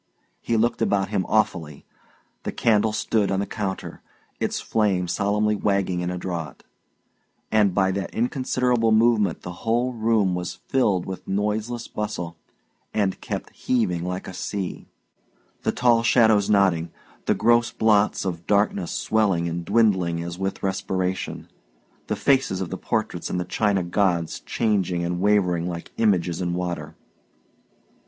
He 0.41 0.57
looked 0.57 0.81
about 0.81 1.09
him 1.09 1.27
awfully. 1.29 1.85
The 2.41 2.51
candle 2.51 2.91
stood 2.91 3.29
on 3.29 3.39
the 3.39 3.45
counter, 3.45 4.01
its 4.39 4.59
flame 4.59 5.07
solemnly 5.07 5.55
wagging 5.55 5.99
in 5.99 6.09
a 6.09 6.17
draught; 6.17 6.63
and 7.51 7.75
by 7.75 7.91
that 7.91 8.11
inconsiderable 8.11 8.91
movement 8.91 9.43
the 9.43 9.51
whole 9.61 9.93
room 9.93 10.33
was 10.33 10.55
filled 10.55 11.05
with 11.05 11.27
noiseless 11.27 11.87
bustle 11.87 12.35
and 12.95 13.21
kept 13.21 13.51
heaving 13.51 14.03
like 14.03 14.27
a 14.27 14.33
sea: 14.33 14.87
the 15.61 15.71
tall 15.71 16.01
shadows 16.01 16.49
nodding, 16.49 16.89
the 17.27 17.35
gross 17.35 17.69
blots 17.71 18.25
of 18.25 18.47
darkness 18.47 18.91
swelling 18.91 19.47
and 19.47 19.65
dwindling 19.65 20.23
as 20.23 20.39
with 20.39 20.63
respiration, 20.63 21.47
the 22.07 22.15
faces 22.15 22.59
of 22.59 22.71
the 22.71 22.75
portraits 22.75 23.29
and 23.29 23.39
the 23.39 23.45
china 23.45 23.83
gods 23.83 24.39
changing 24.39 25.03
and 25.05 25.21
wavering 25.21 25.69
like 25.69 25.91
images 25.97 26.41
in 26.41 26.55
water. 26.55 26.95